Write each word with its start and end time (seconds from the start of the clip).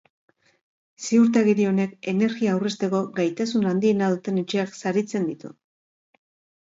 Ziurtagiri 1.07 1.67
honek 1.73 1.93
energia 2.13 2.55
aurrezteko 2.55 3.03
gaitasun 3.21 3.69
handiena 3.73 4.09
duten 4.17 4.43
etxeak 4.47 4.77
saritzen 4.81 5.33
ditu. 5.33 5.53